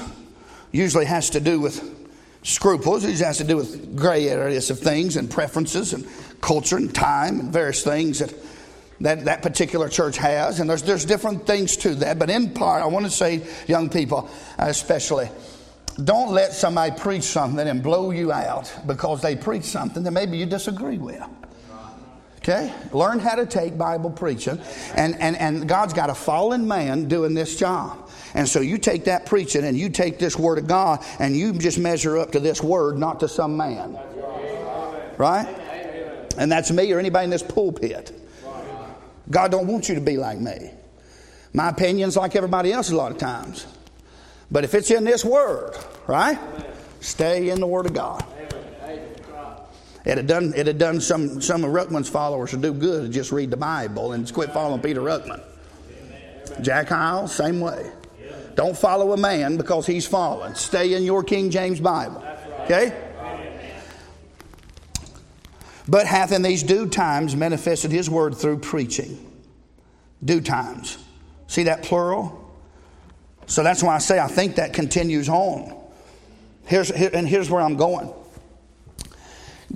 [0.71, 1.98] Usually has to do with
[2.43, 3.04] scruples.
[3.04, 6.08] It has to do with gray areas of things and preferences and
[6.41, 8.34] culture and time and various things that
[9.02, 10.60] that, that particular church has.
[10.60, 12.19] And there's, there's different things to that.
[12.19, 15.30] But in part, I want to say, young people especially,
[16.04, 20.38] don't let somebody preach something and blow you out because they preach something that maybe
[20.38, 21.21] you disagree with.
[22.38, 22.73] Okay?
[22.93, 24.60] Learn how to take Bible preaching.
[24.95, 28.09] And, and, and God's got a fallen man doing this job.
[28.34, 31.54] And so you take that preaching and you take this word of God and you
[31.54, 33.98] just measure up to this word, not to some man.
[35.18, 35.48] Right?
[36.38, 38.13] And that's me or anybody in this pulpit.
[39.30, 40.72] God don't want you to be like me.
[41.54, 43.65] My opinion's like everybody else a lot of times.
[44.52, 45.76] But if it's in this word,
[46.08, 46.39] right?
[47.02, 48.24] Stay in the word of God.
[50.06, 53.10] It had done, it had done some, some of Ruckman's followers to do good to
[53.10, 55.42] just read the Bible and quit following Peter Ruckman.
[56.62, 57.92] Jack Hyles, same way.
[58.60, 60.54] Don't follow a man because he's fallen.
[60.54, 62.22] Stay in your King James Bible.
[62.63, 62.93] Okay?
[65.88, 69.17] But hath in these due times manifested his word through preaching.
[70.26, 70.98] Due times.
[71.48, 72.54] See that plural?
[73.45, 75.74] So that's why I say I think that continues on.
[76.65, 78.12] Here's, here, and here's where I'm going.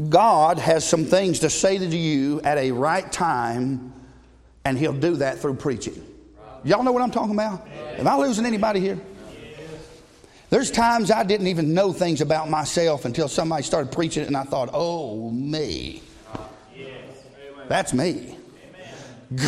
[0.09, 3.93] God has some things to say to you at a right time,
[4.65, 6.05] and He'll do that through preaching.
[6.63, 7.67] Y'all know what I'm talking about?
[7.97, 8.99] Am I losing anybody here?
[10.49, 14.37] There's times I didn't even know things about myself until somebody started preaching it, and
[14.37, 16.03] I thought, oh, me.
[17.67, 18.37] That's me.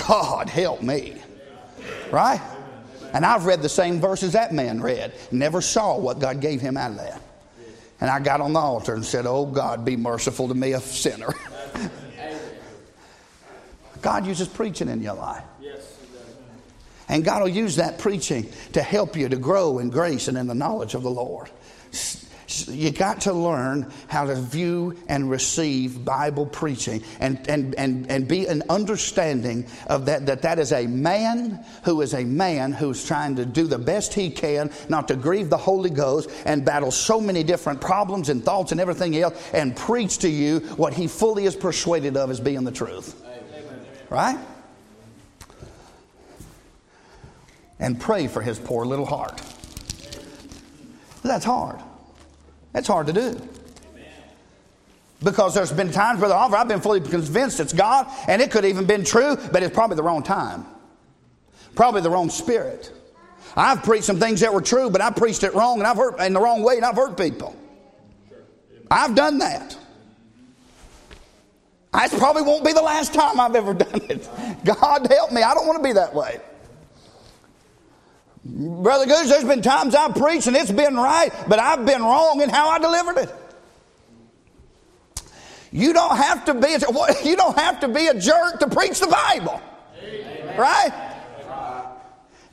[0.08, 1.16] God help me.
[2.12, 2.42] Right?
[3.14, 6.76] And I've read the same verses that man read, never saw what God gave him
[6.76, 7.22] out of that.
[8.02, 10.82] And I got on the altar and said, Oh God, be merciful to me, a
[10.82, 11.34] sinner.
[14.02, 15.44] God uses preaching in your life.
[17.08, 20.48] And God will use that preaching to help you to grow in grace and in
[20.48, 21.50] the knowledge of the Lord.
[22.68, 28.28] You got to learn how to view and receive Bible preaching and, and, and, and
[28.28, 33.06] be an understanding of that, that that is a man who is a man who's
[33.06, 36.92] trying to do the best he can not to grieve the Holy Ghost and battle
[36.92, 41.08] so many different problems and thoughts and everything else and preach to you what he
[41.08, 43.22] fully is persuaded of as being the truth.
[44.12, 44.38] Right?
[47.80, 49.42] And pray for his poor little heart.
[51.24, 51.80] That's hard.
[52.72, 53.42] That's hard to do.
[55.24, 58.64] Because there's been times, Brother Oliver, I've been fully convinced it's God, and it could
[58.64, 60.66] have even been true, but it's probably the wrong time.
[61.74, 62.92] Probably the wrong spirit.
[63.56, 66.20] I've preached some things that were true, but I preached it wrong and I've hurt
[66.20, 67.56] in the wrong way and I've hurt people.
[68.92, 69.78] I've done that.
[71.94, 74.28] I probably won't be the last time I've ever done it.
[74.66, 75.42] God help me.
[75.42, 76.42] I don't want to be that way.
[78.46, 82.42] Brother Goose, there's been times I've preached and it's been right, but I've been wrong
[82.42, 83.36] in how I delivered it.
[85.72, 86.80] You don't have to be a,
[87.26, 89.60] you don't have to be a jerk to preach the Bible.
[90.02, 90.58] Amen.
[90.58, 91.12] Right?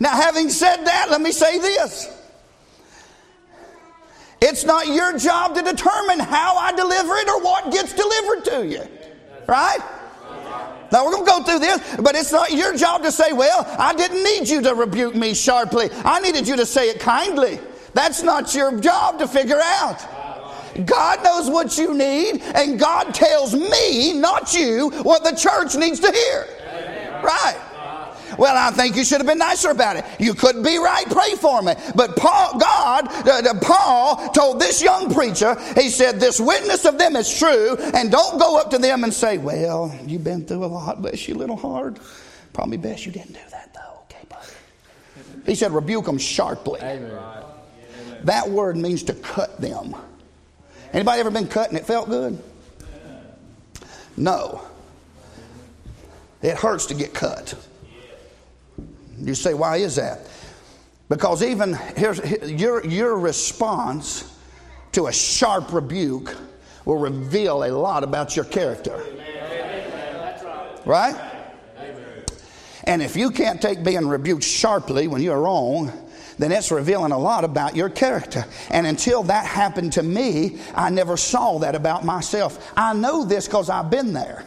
[0.00, 2.11] Now, having said that, let me say this.
[4.40, 8.66] It's not your job to determine how I deliver it or what gets delivered to
[8.66, 8.83] you.
[9.46, 9.78] Right?
[10.92, 13.64] Now we're going to go through this, but it's not your job to say, well,
[13.78, 15.88] I didn't need you to rebuke me sharply.
[16.05, 17.59] I needed you to say it kindly.
[17.94, 20.07] That's not your job to figure out.
[20.87, 26.00] God knows what you need, and God tells me, not you, what the church needs
[26.00, 26.46] to hear.
[27.22, 27.71] Right.
[28.38, 30.05] Well, I think you should have been nicer about it.
[30.18, 31.07] You couldn't be right.
[31.11, 31.75] Pray for me.
[31.95, 37.16] But Paul, God, uh, Paul told this young preacher, he said, This witness of them
[37.16, 40.66] is true, and don't go up to them and say, Well, you've been through a
[40.66, 41.03] lot.
[41.03, 41.99] Bless you, a little hard.
[42.53, 44.01] Probably best you didn't do that, though.
[44.05, 44.47] Okay, buddy.
[45.47, 46.81] He said, Rebuke them sharply.
[46.81, 47.18] Amen.
[48.25, 49.97] That word means to cut them.
[50.92, 52.40] Anybody ever been cut and it felt good?
[54.16, 54.62] No.
[56.42, 57.55] It hurts to get cut.
[59.18, 60.27] You say, why is that?
[61.09, 62.18] Because even here's
[62.51, 64.33] your, your response
[64.92, 66.37] to a sharp rebuke
[66.85, 69.05] will reveal a lot about your character.
[70.85, 71.14] Right?
[72.85, 75.92] And if you can't take being rebuked sharply when you're wrong,
[76.38, 78.44] then it's revealing a lot about your character.
[78.70, 82.72] And until that happened to me, I never saw that about myself.
[82.77, 84.44] I know this because I've been there.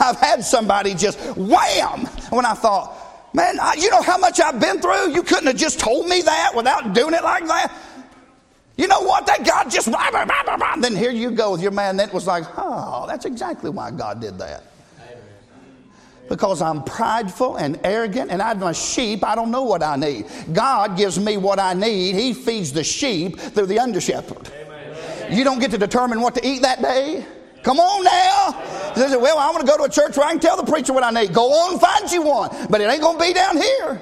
[0.00, 4.60] I've had somebody just wham when I thought, man, I, you know how much I've
[4.60, 5.12] been through?
[5.12, 7.72] You couldn't have just told me that without doing it like that.
[8.76, 9.26] You know what?
[9.26, 12.26] That God just, blah, blah, blah, then here you go with your man that was
[12.26, 14.64] like, oh, that's exactly why God did that
[16.28, 19.24] because I'm prideful and arrogant and I'm a sheep.
[19.24, 20.26] I don't know what I need.
[20.52, 22.14] God gives me what I need.
[22.14, 24.50] He feeds the sheep through the under shepherd.
[25.30, 27.26] You don't get to determine what to eat that day.
[27.64, 29.18] Come on now.
[29.18, 31.02] Well, I want to go to a church where I can tell the preacher what
[31.02, 31.32] I need.
[31.32, 32.50] Go on, find you one.
[32.68, 34.00] But it ain't going to be down here.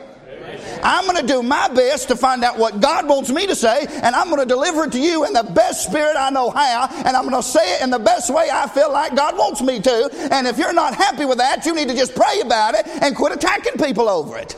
[0.83, 3.87] I'm going to do my best to find out what God wants me to say,
[3.87, 6.89] and I'm going to deliver it to you in the best spirit I know how,
[7.05, 9.63] and I'm going to say it in the best way I feel like God wants
[9.63, 10.29] me to.
[10.33, 13.15] And if you're not happy with that, you need to just pray about it and
[13.15, 14.57] quit attacking people over it.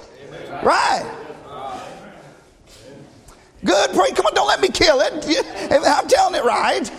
[0.63, 1.05] Right.
[3.65, 4.11] Good, pray.
[4.13, 5.13] Come on, don't let me kill it.
[5.87, 6.91] I'm telling it right.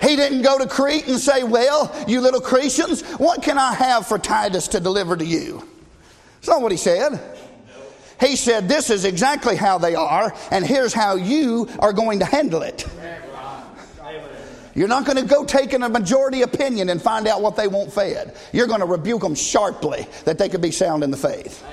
[0.00, 4.06] He didn't go to Crete and say, Well, you little Cretians, what can I have
[4.06, 5.66] for Titus to deliver to you?
[6.36, 7.20] That's not what he said.
[8.18, 12.24] He said, This is exactly how they are, and here's how you are going to
[12.24, 12.86] handle it.
[14.74, 17.92] You're not going to go taking a majority opinion and find out what they want
[17.92, 18.36] fed.
[18.52, 21.64] You're going to rebuke them sharply that they could be sound in the faith.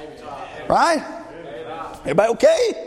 [0.68, 1.06] Right?
[2.02, 2.87] Everybody okay?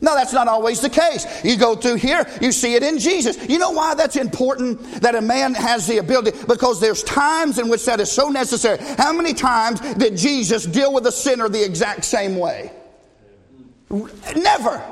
[0.00, 1.26] No, that's not always the case.
[1.44, 3.36] You go through here, you see it in Jesus.
[3.48, 6.38] You know why that's important that a man has the ability?
[6.46, 8.78] Because there's times in which that is so necessary.
[8.96, 12.70] How many times did Jesus deal with a sinner the exact same way?
[14.36, 14.84] Never.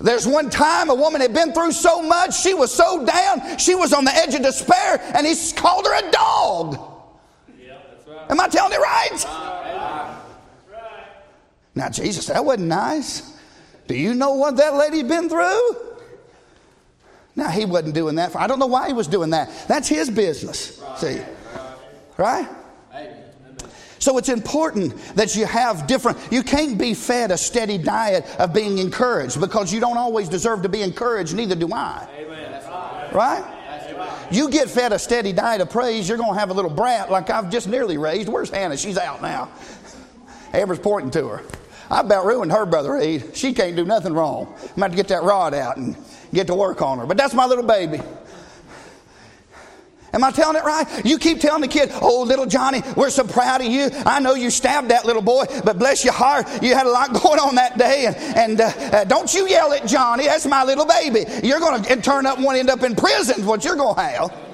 [0.00, 3.74] There's one time a woman had been through so much, she was so down, she
[3.74, 6.78] was on the edge of despair, and he called her a dog.
[8.30, 10.18] Am I telling it right?
[11.74, 13.37] Now, Jesus, that wasn't nice.
[13.88, 15.76] Do you know what that lady's been through?
[17.34, 18.32] Now he wasn't doing that.
[18.32, 19.50] For, I don't know why he was doing that.
[19.66, 20.80] That's his business.
[20.80, 20.98] Right.
[20.98, 21.22] See,
[22.16, 22.48] right?
[24.00, 26.18] So it's important that you have different.
[26.30, 30.62] You can't be fed a steady diet of being encouraged because you don't always deserve
[30.62, 31.34] to be encouraged.
[31.34, 32.08] Neither do I.
[32.16, 33.12] Amen.
[33.12, 33.54] Right?
[34.30, 37.10] You get fed a steady diet of praise, you're going to have a little brat
[37.10, 38.28] like I've just nearly raised.
[38.28, 38.76] Where's Hannah?
[38.76, 39.50] She's out now.
[40.52, 41.42] Amber's pointing to her.
[41.90, 43.30] I about ruined her, Brother Reed.
[43.34, 44.54] She can't do nothing wrong.
[44.62, 45.96] I'm about to get that rod out and
[46.32, 47.06] get to work on her.
[47.06, 48.00] But that's my little baby.
[50.12, 51.04] Am I telling it right?
[51.04, 53.90] You keep telling the kid, oh, little Johnny, we're so proud of you.
[54.06, 57.12] I know you stabbed that little boy, but bless your heart, you had a lot
[57.22, 58.06] going on that day.
[58.06, 60.24] And, and uh, uh, don't you yell at Johnny.
[60.24, 61.24] That's my little baby.
[61.46, 64.47] You're going to turn up and end up in prison, what you're going to have.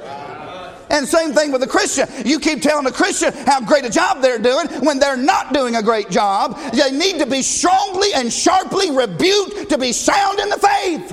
[0.94, 2.06] And same thing with a Christian.
[2.24, 5.74] You keep telling a Christian how great a job they're doing when they're not doing
[5.74, 6.56] a great job.
[6.72, 11.12] They need to be strongly and sharply rebuked to be sound in the faith.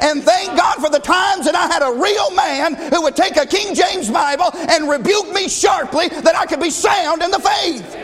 [0.00, 3.36] And thank God for the times that I had a real man who would take
[3.36, 7.40] a King James Bible and rebuke me sharply that I could be sound in the
[7.40, 7.96] faith.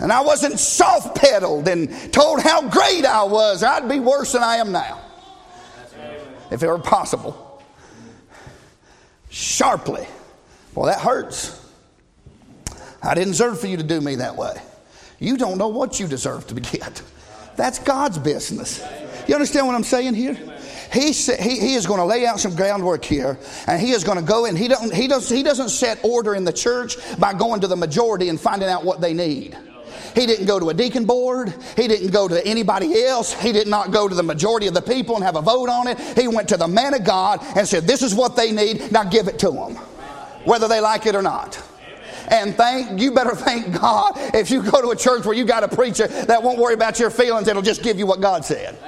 [0.00, 3.62] And I wasn't soft pedaled and told how great I was.
[3.62, 5.00] I'd be worse than I am now.
[6.50, 7.45] If it were possible
[9.36, 10.06] sharply.
[10.74, 11.62] Well, that hurts.
[13.02, 14.60] I didn't deserve for you to do me that way.
[15.18, 17.02] You don't know what you deserve to get.
[17.56, 18.82] That's God's business.
[19.28, 20.34] You understand what I'm saying here?
[20.92, 24.18] He, he, he is going to lay out some groundwork here, and he is going
[24.18, 27.34] to go and he, don't, he, does, he doesn't set order in the church by
[27.34, 29.56] going to the majority and finding out what they need.
[30.16, 31.54] He didn't go to a deacon board.
[31.76, 33.34] He didn't go to anybody else.
[33.34, 35.88] He did not go to the majority of the people and have a vote on
[35.88, 36.00] it.
[36.18, 38.90] He went to the man of God and said, This is what they need.
[38.90, 39.76] Now give it to them,
[40.46, 41.62] whether they like it or not.
[42.28, 45.62] And thank you better thank God if you go to a church where you got
[45.62, 48.78] a preacher that won't worry about your feelings, it'll just give you what God said.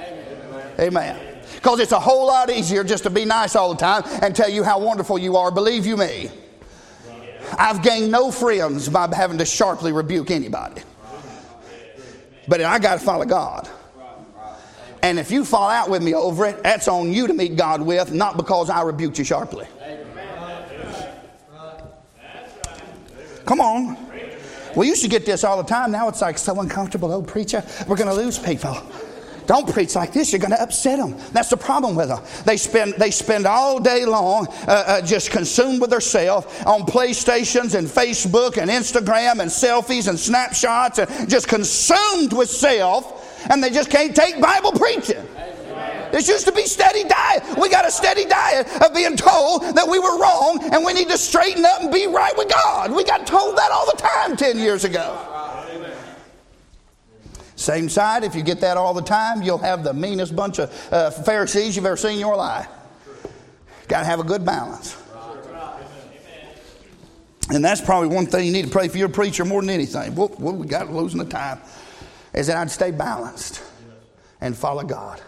[0.79, 1.19] Amen.
[1.53, 4.49] Because it's a whole lot easier just to be nice all the time and tell
[4.49, 5.51] you how wonderful you are.
[5.51, 6.31] Believe you me.
[7.55, 10.81] I've gained no friends by having to sharply rebuke anybody.
[12.49, 13.69] But I got to follow God.
[15.01, 17.81] And if you fall out with me over it, that's on you to meet God
[17.81, 19.65] with, not because I rebuked you sharply.
[23.45, 23.97] Come on.
[24.75, 25.91] We used to get this all the time.
[25.91, 27.11] Now it's like so uncomfortable.
[27.11, 28.77] Oh, preacher, we're going to lose people.
[29.49, 30.31] Don't preach like this.
[30.31, 31.17] You're going to upset them.
[31.33, 32.23] That's the problem with them.
[32.45, 37.73] They spend, they spend all day long uh, uh, just consumed with themselves on PlayStations
[37.73, 43.71] and Facebook and Instagram and selfies and snapshots and just consumed with self, and they
[43.71, 45.25] just can't take Bible preaching.
[46.11, 47.57] This used to be steady diet.
[47.57, 51.09] We got a steady diet of being told that we were wrong and we need
[51.09, 52.91] to straighten up and be right with God.
[52.91, 55.28] We got told that all the time 10 years ago.
[57.59, 60.93] Same side, if you get that all the time, you'll have the meanest bunch of
[60.93, 62.69] uh, Pharisees you've ever seen in your life.
[63.89, 64.95] Got to have a good balance.
[67.49, 70.15] And that's probably one thing you need to pray for your preacher more than anything.
[70.15, 71.59] What, we got losing the time
[72.33, 73.61] is that I'd stay balanced
[74.39, 75.21] and follow God.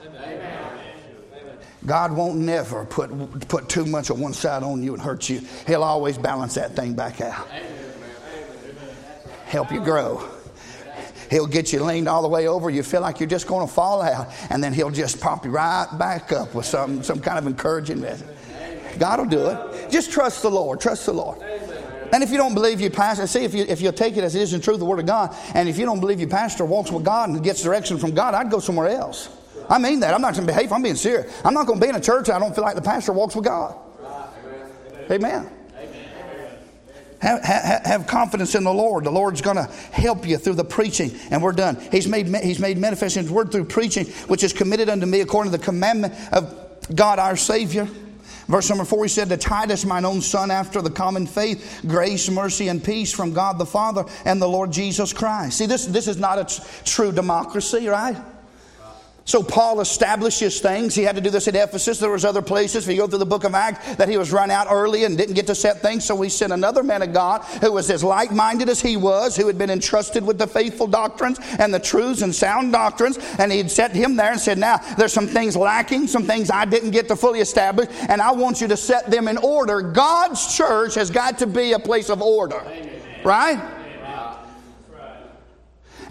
[1.86, 5.42] God won't never put, put too much on one side on you and hurt you.
[5.68, 7.46] He'll always balance that thing back out.
[9.48, 10.26] Help you grow.
[11.32, 12.70] He'll get you leaned all the way over.
[12.70, 14.28] You feel like you're just going to fall out.
[14.50, 18.02] And then he'll just pop you right back up with some, some kind of encouraging
[18.02, 18.28] message.
[19.00, 19.90] God will do it.
[19.90, 20.82] Just trust the Lord.
[20.82, 21.42] Trust the Lord.
[22.12, 24.36] And if you don't believe your pastor, see if you if you take it as
[24.36, 26.66] it is in truth, the Word of God, and if you don't believe your pastor
[26.66, 29.30] walks with God and gets direction from God, I'd go somewhere else.
[29.70, 30.14] I mean that.
[30.14, 30.74] I'm not going to behave.
[30.74, 31.42] I'm being serious.
[31.46, 33.34] I'm not going to be in a church I don't feel like the pastor walks
[33.38, 33.74] with God.
[35.10, 35.50] Amen.
[37.22, 39.04] Have, have, confidence in the Lord.
[39.04, 41.80] The Lord's going to help you through the preaching, and we're done.
[41.92, 45.22] He's made, he's made manifest in His word through preaching, which is committed unto me
[45.22, 46.52] according to the commandment of
[46.96, 47.88] God our Savior.
[48.48, 52.28] Verse number four, he said, To Titus, mine own son, after the common faith, grace,
[52.28, 55.60] mercy, and peace from God the Father and the Lord Jesus Christ.
[55.60, 58.18] See, this, this is not a true democracy, right?
[59.24, 60.96] So Paul establishes things.
[60.96, 62.00] He had to do this at Ephesus.
[62.00, 62.88] There was other places.
[62.88, 65.16] If you go through the book of Acts, that he was run out early and
[65.16, 66.06] didn't get to set things.
[66.06, 69.46] So he sent another man of God who was as like-minded as he was, who
[69.46, 73.20] had been entrusted with the faithful doctrines and the truths and sound doctrines.
[73.38, 76.66] And he'd set him there and said, "Now there's some things lacking, some things I
[76.66, 79.82] didn't get to fully establish, and I want you to set them in order.
[79.82, 82.64] God's church has got to be a place of order,
[83.24, 83.62] right?"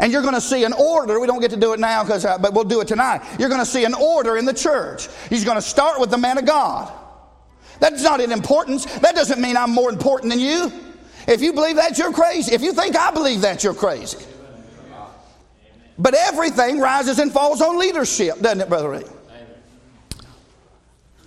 [0.01, 1.21] And you're going to see an order.
[1.21, 3.21] We don't get to do it now, because, uh, but we'll do it tonight.
[3.39, 5.09] You're going to see an order in the church.
[5.29, 6.91] He's going to start with the man of God.
[7.81, 8.87] That's not in importance.
[9.01, 10.73] That doesn't mean I'm more important than you.
[11.29, 12.55] If you believe that, you're crazy.
[12.55, 14.25] If you think I believe that, you're crazy.
[15.99, 19.05] But everything rises and falls on leadership, doesn't it, Brother?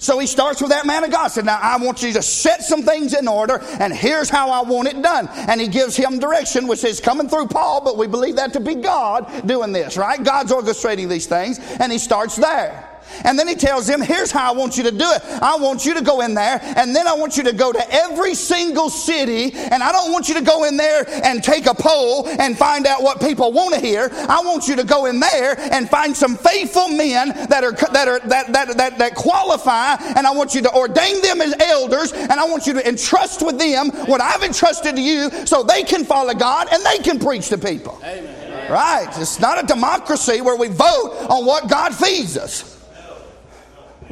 [0.04, 1.30] So he starts with that man of God.
[1.30, 4.62] Said, Now I want you to set some things in order, and here's how I
[4.62, 5.30] want it done.
[5.32, 8.60] And he gives him direction, which is coming through Paul, but we believe that to
[8.60, 10.22] be God doing this, right?
[10.22, 12.93] God's orchestrating these things, and he starts there.
[13.24, 15.22] And then he tells them, here's how I want you to do it.
[15.42, 17.94] I want you to go in there, and then I want you to go to
[17.94, 21.74] every single city, and I don't want you to go in there and take a
[21.74, 24.10] poll and find out what people want to hear.
[24.12, 28.08] I want you to go in there and find some faithful men that are that
[28.08, 32.14] are that that that, that qualify, and I want you to ordain them as elders,
[32.14, 35.84] and I want you to entrust with them what I've entrusted to you so they
[35.84, 38.00] can follow God and they can preach to people.
[38.04, 38.72] Amen.
[38.72, 39.08] Right.
[39.18, 42.73] It's not a democracy where we vote on what God feeds us.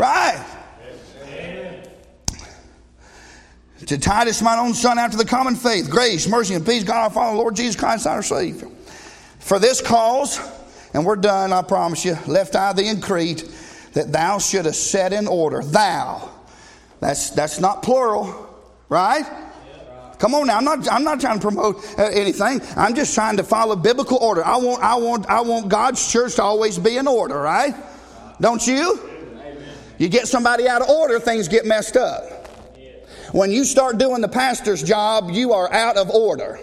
[0.01, 0.43] Right.
[3.85, 7.09] To Titus, my own son, after the common faith, grace, mercy, and peace, God our
[7.11, 8.67] Father, Lord Jesus Christ, our Savior.
[9.37, 10.39] For this cause,
[10.95, 13.47] and we're done, I promise you, left I thee in Crete,
[13.93, 15.61] that thou shouldest set in order.
[15.61, 16.31] Thou.
[16.99, 18.49] That's, that's not plural,
[18.89, 19.25] right?
[20.17, 22.61] Come on now, I'm not, I'm not trying to promote uh, anything.
[22.75, 24.43] I'm just trying to follow biblical order.
[24.43, 27.75] I want, I, want, I want God's church to always be in order, right?
[28.39, 29.10] Don't you?
[30.01, 32.23] You get somebody out of order, things get messed up.
[33.33, 36.59] When you start doing the pastor's job, you are out of order.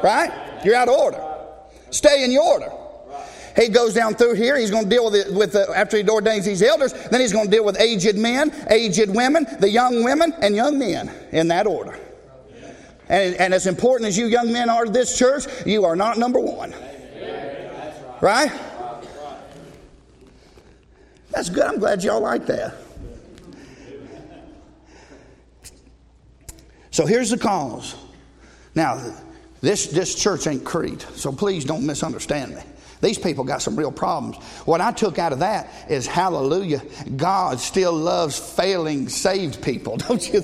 [0.00, 0.30] Right?
[0.64, 1.20] You're out of order.
[1.90, 2.70] Stay in your order.
[3.56, 4.56] He goes down through here.
[4.56, 6.92] He's going to deal with it with the, after he ordains these elders.
[6.92, 10.78] Then he's going to deal with aged men, aged women, the young women, and young
[10.78, 11.98] men in that order.
[13.08, 16.16] And, and as important as you young men are to this church, you are not
[16.16, 16.72] number one.
[18.20, 18.52] Right?
[21.32, 21.64] That's good.
[21.64, 22.74] I'm glad y'all like that.
[26.90, 27.96] So here's the cause
[28.74, 29.14] Now,
[29.62, 32.62] this, this church ain't Crete, so please don't misunderstand me.
[33.00, 34.36] These people got some real problems.
[34.64, 36.82] What I took out of that is hallelujah,
[37.16, 40.42] God still loves failing saved people, don't you?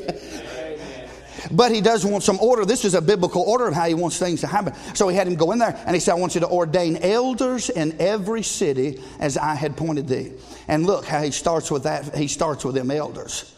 [1.50, 2.64] But he does want some order.
[2.64, 4.74] This is a biblical order of how he wants things to happen.
[4.94, 6.98] So he had him go in there and he said, I want you to ordain
[6.98, 10.32] elders in every city as I had pointed thee.
[10.68, 12.14] And look how he starts with that.
[12.16, 13.54] He starts with them elders.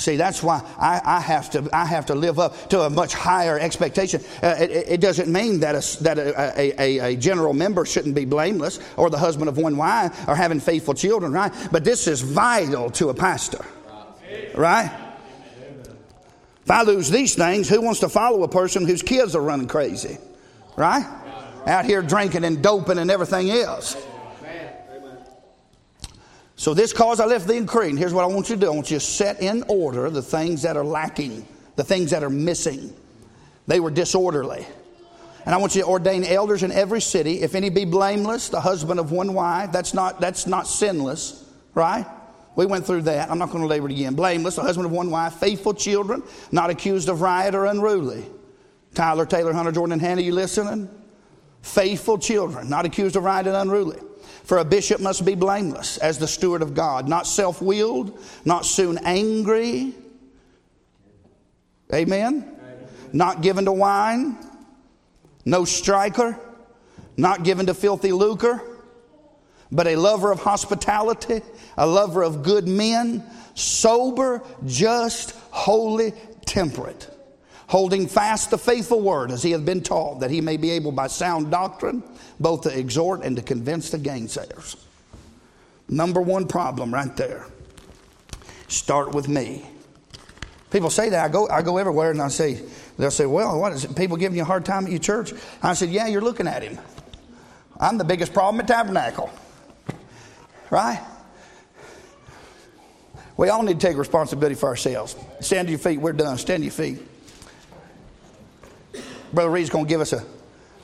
[0.00, 3.12] See, that's why I, I, have to, I have to live up to a much
[3.12, 4.22] higher expectation.
[4.42, 8.24] Uh, it, it, doesn't mean that, a, that a, a, a, general member shouldn't be
[8.24, 11.52] blameless or the husband of one wife or having faithful children, right?
[11.70, 13.62] But this is vital to a pastor,
[14.54, 15.09] right?
[16.70, 19.66] If I lose these things, who wants to follow a person whose kids are running
[19.66, 20.18] crazy,
[20.76, 21.04] right?
[21.66, 23.96] Out here drinking and doping and everything else.
[26.54, 27.98] So this cause I left thee in Crete.
[27.98, 28.68] Here's what I want you to do.
[28.68, 31.44] I want you to set in order the things that are lacking,
[31.74, 32.94] the things that are missing.
[33.66, 34.64] They were disorderly.
[35.46, 37.42] And I want you to ordain elders in every city.
[37.42, 42.06] If any be blameless, the husband of one wife, that's not, that's not sinless, right?
[42.56, 43.30] We went through that.
[43.30, 44.14] I'm not going to labor it again.
[44.14, 48.24] Blameless, the husband of one wife, faithful children, not accused of riot or unruly.
[48.94, 50.88] Tyler, Taylor, Hunter, Jordan, and Hannah, you listening?
[51.62, 53.98] Faithful children, not accused of riot and unruly.
[54.44, 58.66] For a bishop must be blameless as the steward of God, not self willed, not
[58.66, 59.94] soon angry.
[61.92, 62.56] Amen?
[63.12, 64.36] Not given to wine,
[65.44, 66.38] no striker,
[67.16, 68.62] not given to filthy lucre,
[69.72, 71.42] but a lover of hospitality,
[71.80, 73.24] a lover of good men,
[73.54, 76.12] sober, just, holy,
[76.46, 77.08] temperate
[77.70, 80.90] holding fast the faithful word as he hath been taught, that he may be able
[80.90, 82.02] by sound doctrine
[82.40, 84.74] both to exhort and to convince the gainsayers.
[85.88, 87.46] Number one problem right there.
[88.66, 89.64] Start with me.
[90.72, 91.24] People say that.
[91.24, 92.60] I go, I go everywhere and I say,
[92.98, 93.94] they'll say, well, what is it?
[93.94, 95.32] People giving you a hard time at your church?
[95.62, 96.76] I said, yeah, you're looking at him.
[97.78, 99.30] I'm the biggest problem at Tabernacle.
[100.70, 101.00] Right?
[103.40, 105.16] We all need to take responsibility for ourselves.
[105.40, 105.98] Stand to your feet.
[105.98, 106.36] We're done.
[106.36, 106.98] Stand to your feet.
[109.32, 110.22] Brother Reed's going to give us a,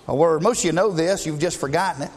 [0.08, 0.42] a word.
[0.42, 2.10] Most of you know this, you've just forgotten it.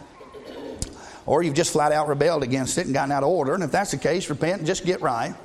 [1.26, 3.54] Or you've just flat out rebelled against it and gotten out of order.
[3.54, 5.36] And if that's the case, repent and just get right.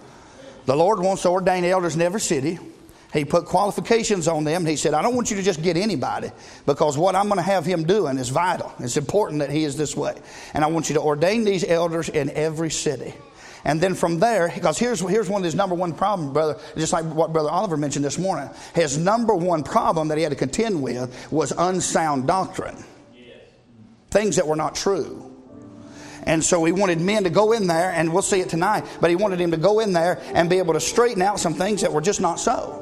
[0.66, 2.61] The Lord wants to ordain elders in every city.
[3.12, 4.64] He put qualifications on them.
[4.64, 6.30] He said, I don't want you to just get anybody
[6.66, 8.72] because what I'm going to have him doing is vital.
[8.78, 10.14] It's important that he is this way.
[10.53, 13.12] And I want you to ordain these elders in every city.
[13.64, 16.92] And then from there, because here's, here's one of his number one problem, brother, just
[16.92, 18.50] like what Brother Oliver mentioned this morning.
[18.74, 22.84] His number one problem that he had to contend with was unsound doctrine.
[23.14, 23.36] Yes.
[24.10, 25.30] Things that were not true.
[26.24, 29.10] And so he wanted men to go in there, and we'll see it tonight, but
[29.10, 31.82] he wanted him to go in there and be able to straighten out some things
[31.82, 32.80] that were just not so.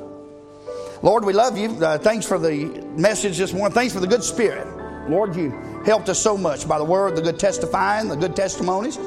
[1.03, 1.70] Lord, we love you.
[1.70, 2.66] Uh, thanks for the
[2.97, 3.74] message this morning.
[3.74, 4.68] Thanks for the good spirit.
[5.11, 5.51] Lord, you
[5.85, 8.99] helped us so much by the word, the good testifying, the good testimonies.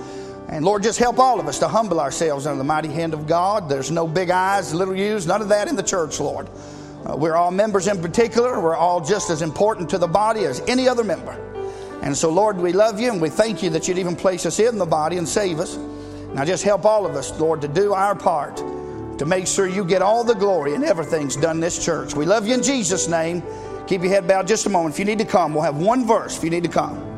[0.48, 3.28] And Lord, just help all of us to humble ourselves under the mighty hand of
[3.28, 3.68] God.
[3.68, 6.48] There's no big eyes, little U's, none of that in the church, Lord.
[7.06, 8.60] Uh, we're all members in particular.
[8.60, 11.32] We're all just as important to the body as any other member.
[12.02, 14.60] And so, Lord, we love you and we thank you that you'd even place us
[14.60, 15.78] in the body and save us.
[16.34, 18.58] Now, just help all of us, Lord, to do our part
[19.18, 22.14] to make sure you get all the glory and everything's done in this church.
[22.14, 23.42] We love you in Jesus' name.
[23.88, 24.96] Keep your head bowed just a moment.
[24.96, 27.15] If you need to come, we'll have one verse if you need to come.